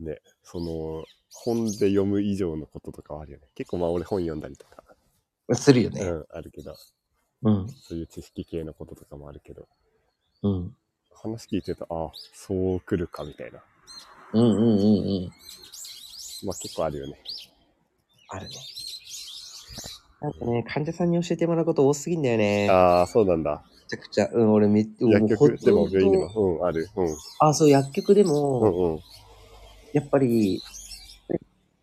[0.00, 3.48] ね、その、本で読む以上のこととかはあるよね。
[3.54, 4.82] 結構まあ俺本読んだりとか、
[5.54, 6.00] するよね。
[6.00, 6.74] うん、あるけど、
[7.42, 7.68] うん。
[7.68, 9.68] そういう知識系のこととかもあるけど、
[10.42, 10.76] うん。
[11.12, 13.62] 話聞いてると、あそう来るかみたいな。
[14.32, 15.30] うんうんうんうん。
[16.44, 17.18] まあ結構あるよね。
[18.28, 18.56] あるね。
[20.24, 22.66] なんかね、患者さんに教えてもらうこと多すぎんだよね。
[22.66, 23.62] めああ、そうなんだ。
[23.88, 24.28] ちゃくちゃ。
[24.32, 26.88] うん、俺めっちゃ、薬局でも病院でも、うん、ある。
[26.96, 27.16] うん。
[27.40, 29.00] あ、そう、薬局でうも、んうん。
[29.92, 30.62] やっぱり、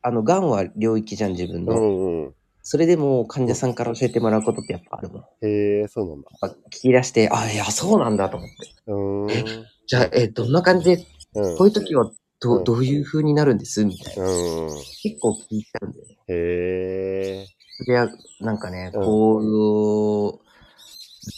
[0.02, 1.76] あの、癌は領域じゃん、自分うの。
[1.76, 2.34] んうん。
[2.64, 5.22] それでも患者さんから教えてもらうことってやっぱあるもん。
[5.46, 6.30] へえ、そうなんだ。
[6.72, 8.56] 聞き出して、あ、いや、そうなんだと思って。
[8.88, 9.66] うーん。
[9.86, 13.86] じゃあ、え、どんな感じで、うんこういう時はどうどういう風になるんです？
[13.86, 14.24] みたいな。
[14.26, 14.28] う
[14.74, 14.84] ん。
[15.04, 16.18] 結構聞いちゃうんだよね。
[16.28, 17.48] へえ。
[17.84, 19.52] それは、なんかね、うんこういう、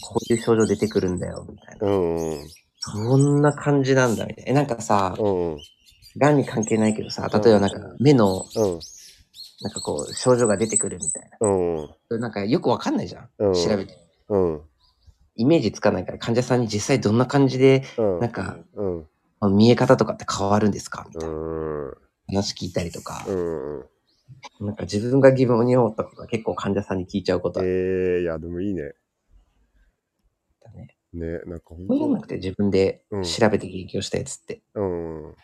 [0.00, 1.88] こういう症状出てくるんだよ、みたいな。
[1.88, 2.48] うん。
[2.78, 4.50] そんな感じなんだ、みたいな。
[4.50, 5.58] え、なんかさ、うん。
[6.16, 8.78] 癌に関係ないけどさ、例えばなんか目の、うん。
[9.62, 11.76] なんかこう、症状が出てくるみたいうん。
[12.10, 12.18] な。
[12.18, 13.28] なんかよくわかんないじゃん。
[13.38, 13.98] うん調べて。
[14.28, 14.60] うん。
[15.36, 18.20] イメージつかないから患者さんに実際どんな感じで、うん。
[18.20, 19.56] なんか、うん。
[19.56, 21.94] 見え方とかって変わるんですかみたいなうん。
[22.28, 23.84] 話聞いたりとか、うん。
[24.60, 28.82] なんか自分が疑問に思ったことは結構患者さんに聞いちゃうことあるええ、いや、でもいいね。
[28.82, 28.86] ん
[30.62, 30.96] だね。
[31.12, 34.80] ね、なんか本そういうのなくて自分でうん調べて研究したやつって、当。
[34.80, 34.84] う
[35.30, 35.34] ん。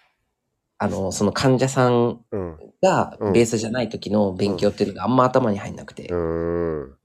[0.78, 2.56] あの、その患者さんうん。
[2.82, 6.96] がうんベースじゃない時の勉強っていうのがあんま頭に入んなくて、うん。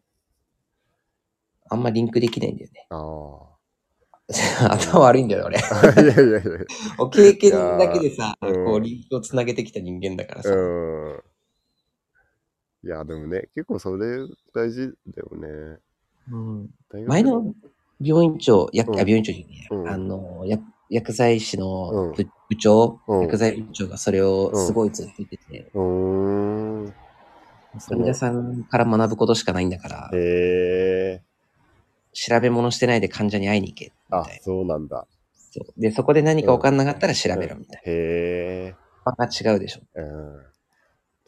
[1.69, 2.87] あんまリンクできないんだよね。
[2.89, 3.55] あ
[4.73, 5.85] 頭悪いんだよね、あ。
[6.01, 6.51] いやいやいやいや。
[6.97, 7.33] 俺。
[7.33, 10.49] 経験だけでさ、いやーうんこうリンクをつなげてきた人間だからさ。
[10.49, 11.23] うん。
[12.85, 14.19] いや、でもね、結構それ
[14.53, 15.79] 大事だよね。
[16.31, 16.69] うん
[17.07, 17.53] 前の
[17.99, 26.93] 病院長、薬うんあ病院長じゃねえやうんあの、薬薬剤師のうん部,、部長、うん薬剤部長がそれをすごいずっと言ってて、うーん。
[27.89, 30.17] 患者さんから学ぶことしかないんだから、へ
[31.19, 31.21] え。
[32.13, 34.97] 調べ物してないで患者に会いに行け、みあそうなんだ。
[34.97, 35.05] な。
[35.33, 38.75] そうで、そこで何か分かんなかったら調べろ、みたいへえ。
[39.05, 39.13] な。
[39.17, 39.81] まあ違うでしょ。
[39.95, 40.54] うん。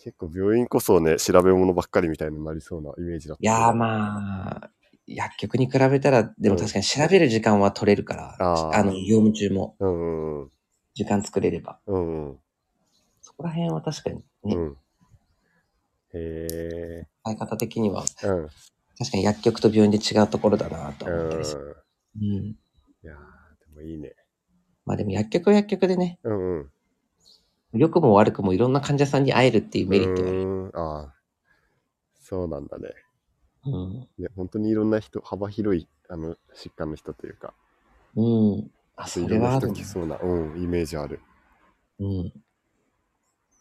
[0.07, 3.41] 結構病院こそね、調べ物ばっかりみたいになりそうなイメージだった。
[3.41, 4.71] いやーまあ、
[5.05, 10.51] 薬局に比べたら、でも確かに調べる時間は取れるから、あーあの、業務中もうんうん
[10.93, 11.79] 時間作れれば。
[11.87, 12.27] うん。
[12.29, 12.37] うん
[13.19, 14.77] そこら辺は確かにね、うん。
[16.13, 16.47] へ
[17.01, 17.07] え。
[17.25, 18.47] 使い方的には、うん。
[18.97, 21.83] 確かに薬局と病院で違うところだなと思ったりする。
[22.15, 22.23] うん。
[22.23, 22.45] うん。
[22.45, 22.55] い
[23.03, 24.13] やーでもいいね。
[24.85, 26.71] まあでも薬局は薬局でね、うんうん。
[27.73, 30.39] 良くも悪くもいろんな患者さんに会えるっていうメリットがある。
[30.39, 31.13] うーんああ。
[32.19, 32.89] そうなんだね。
[33.65, 34.07] うん。
[34.17, 37.53] いや、本当にいろんな人、幅広い、あの、疾患の人というか、
[38.15, 38.71] うん。
[38.95, 39.73] あ、そいろんな人れはあるね。
[39.75, 41.21] 来そうな、うん、イメージある。
[41.99, 42.07] うん。
[42.07, 42.33] い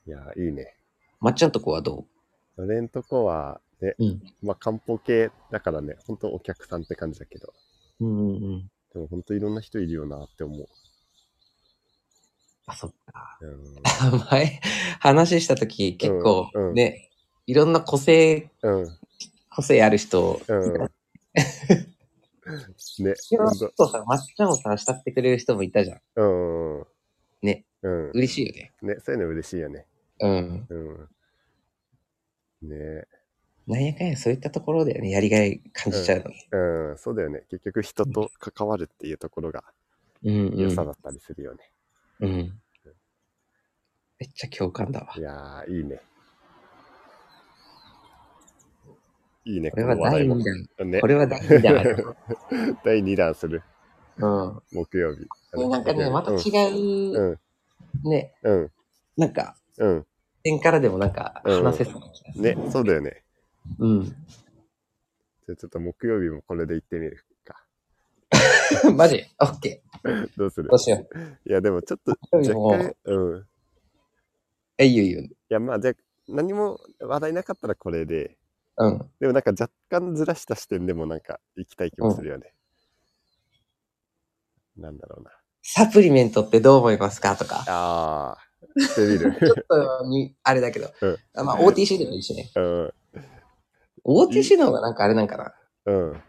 [0.07, 0.77] やーいいね。
[1.21, 2.07] まっちゃんとこはど
[2.57, 4.23] 俺んとこは、ね、ううん。
[4.43, 7.53] まあ漢方系だからね、本当お客さんって感じだけど、
[8.01, 8.71] うんうんうん。
[8.93, 10.67] でも本当いろんな人いるよなって思う。
[12.67, 13.39] あ、そっか。
[13.43, 13.75] うん。
[14.31, 14.61] 前、
[15.01, 17.11] 話したとき、結構うんうんね、
[17.47, 18.99] いろんな個性、うん。
[19.51, 20.91] 個性ある人、うん。
[22.99, 23.67] ね、でもほんと。
[23.67, 23.71] っ
[24.37, 26.01] ちゃんをさ、慕ってくれる人もいたじゃん。
[26.17, 26.25] う
[26.83, 26.87] ん。
[27.43, 27.65] ね。
[27.83, 28.11] うん。
[28.11, 28.73] 嬉しいよね。
[28.83, 29.87] ね、そういうの嬉しいよね。
[30.21, 30.67] うん。
[30.69, 30.75] う
[32.63, 32.69] ん。
[32.69, 33.05] ね
[33.67, 36.37] なんやかんやそういったところだよね、やりがい感じちゃうのに。
[36.53, 37.43] うん、そうだよね。
[37.51, 39.65] 結局人と関わるっていうところが
[40.23, 40.59] うん、うん。
[40.59, 41.73] 良さだったりするよね。
[42.21, 42.61] うん。
[44.19, 45.21] めっちゃ共感だわい。
[45.21, 46.01] やー、いいね。
[49.45, 50.91] いいね、これは第2この話弾。
[50.91, 52.17] ねこ、れは第2弾。
[52.85, 53.63] 第2弾する
[54.19, 54.63] うん。
[54.73, 55.27] 木曜日。
[55.53, 57.39] なんかね、また違うう、ん、
[58.03, 58.71] ね、うん、
[59.17, 60.07] なんか、うん。
[60.43, 62.57] 点からでもなんか話せそうな気がする。
[62.57, 63.23] ね、そうだよね。
[63.79, 64.05] うん。
[64.05, 67.23] じゃあちょっと木曜日もこれで行ってみるか。
[68.97, 69.25] マジ？
[69.41, 69.83] オッケ
[70.37, 70.69] どうする？
[70.69, 70.71] ー。
[70.71, 71.49] どうしよう。
[71.49, 73.41] いや、でもちょっと若干、うん。
[73.41, 73.45] い
[74.79, 75.23] え、いいよいいよ。
[75.49, 75.95] や、まあ、じゃあ
[76.29, 78.37] 何も話題なかったらこれで、
[78.79, 78.99] うん。
[79.21, 82.53] でもなんか若干ずらした視点でもなんか行きたい気もするよね。
[84.77, 85.31] なんだろうな。
[85.63, 87.65] サプリメントってどう思いますかとか。
[87.67, 89.33] ああ、してみる？
[89.41, 89.65] ちょっ
[90.01, 90.91] とに、あれだけど。
[91.01, 92.51] うんあまあ、OTC でもいいしね。
[92.55, 92.93] うん、
[94.05, 95.55] OTC の方がなんかあれなんかな。
[95.87, 96.23] うん。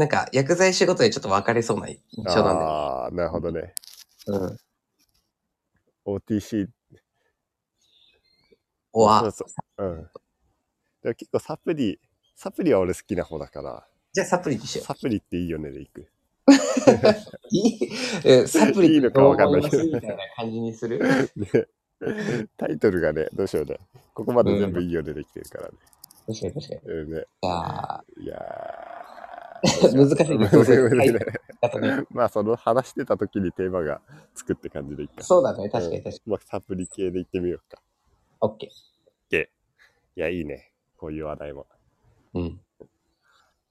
[0.00, 2.70] なんか、薬剤師ごとでちょっと分かれそうな印象なんだよ。
[2.70, 3.74] ああ、なるほどね。
[4.28, 4.56] うん。
[6.06, 6.68] OTC。
[8.94, 9.44] おわそうそ
[9.76, 9.84] う。
[9.84, 10.10] うん。
[11.02, 12.00] でも結構サプリ、
[12.34, 16.00] サプリは俺好きな方だから、じゃあサプリにしよサプリっていいよねで行く。
[16.00, 16.06] う。
[17.52, 17.90] いい
[18.24, 20.98] えサプリいいのかわかんないどう思いますみたいな感じにする？
[21.36, 21.66] ね
[22.56, 23.78] タイトルがね、どうしようね。
[24.14, 25.76] ここまで全部いいよねできてるからね。
[26.26, 26.80] 確かに確かに。
[26.92, 28.99] うんね、じゃあ、いや
[29.94, 30.48] 難しいね。
[30.48, 32.04] どうせタイトルだとね。
[32.10, 34.00] まあその話してた時にテーマが
[34.34, 35.22] つくって感じでいいか。
[35.22, 35.68] そうだね。
[35.68, 36.32] 確かに確かに。
[36.32, 37.82] まあサプリ系で行ってみようか。
[38.40, 38.70] オッケ
[40.16, 40.72] いや、いいね。
[40.96, 41.66] こういう話題も。
[42.34, 42.40] ー。
[42.40, 42.60] うん。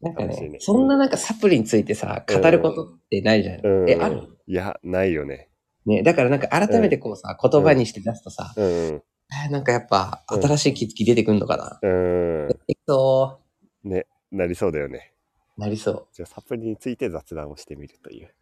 [0.01, 3.65] なんかねね、そんななんかサプリについてさ、語ることってないじゃん。
[3.65, 3.89] うん。
[3.89, 4.21] え、ある？
[4.47, 5.49] いや、ないよね。
[5.85, 8.65] ね、だからなんか改めてこうさ、言葉にして出すとさ、うん。
[8.65, 9.01] えー
[9.51, 11.79] なんかやっぱ新しい気づき出てくんのかな。
[11.83, 12.49] うん。
[12.67, 13.41] えっと、
[13.83, 15.13] ね、なりそうだよね。
[15.59, 16.07] なりそう。
[16.13, 18.33] じゃあサプリについて雑談をしてみるという。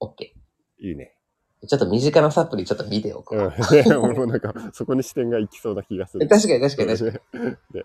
[0.00, 0.34] オッケ
[0.78, 1.16] いいね。
[1.64, 1.66] ー。
[1.66, 3.38] ちょっと身近なサプリちょっと見ておこう。
[3.38, 3.50] うん。
[3.84, 6.24] ねもうなんか、そこに視点が行きそうな気がする。
[6.24, 7.44] え確かに確かに確かに。
[7.44, 7.56] に。
[7.74, 7.84] ね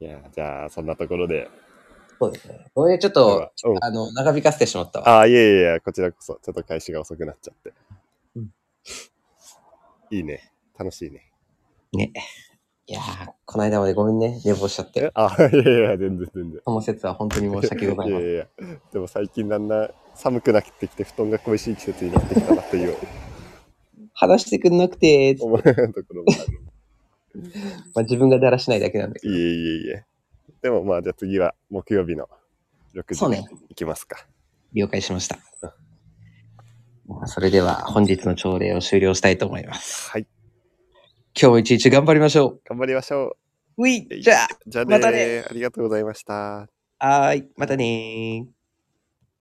[0.00, 1.48] いや、じゃあ、そんなところで。
[2.18, 2.66] そうですね。
[2.74, 5.08] これちょっと、うん、あの、長引かせてしまったわ。
[5.08, 7.72] ああ、いえいえいえ、こちらこそ、ちょっと開始が遅くなっちゃって。
[8.34, 8.52] うん
[10.12, 10.52] いいね。
[10.76, 11.30] 楽しいね。
[11.92, 12.12] ね。
[12.90, 15.10] いやー、この間までごめんね、寝坊しちゃってえ？
[15.14, 16.60] あ、いやいや全然全然。
[16.64, 18.26] その説は本当に申し訳ございません。
[18.26, 18.46] いやいや
[18.92, 22.96] でも最近だんだん寒くなってきて布団が恋しい季節になってきたなという
[24.12, 25.78] 話してくんなくて、思うとこ
[26.14, 27.42] ろもある。
[27.94, 29.32] まあ、自分がだらしないだけなんだけど。
[29.32, 29.50] いえいえ
[29.82, 30.04] いえ。
[30.60, 32.28] でもまあじゃあ次は木曜日の
[32.96, 34.26] 6時にそうね行きますか。
[34.72, 35.38] 了解しました。
[37.06, 40.10] まあそれでは本日の朝礼を終了したいと思います。
[40.10, 40.26] はい。
[41.34, 43.36] 今日も一日頑張りましょ頑張りましょ
[43.78, 43.82] う。
[43.82, 44.70] ういじゃう。
[44.70, 46.68] じゃあねまたねありがとうございました。
[46.98, 47.48] あ、はーい。
[47.56, 48.59] またねー。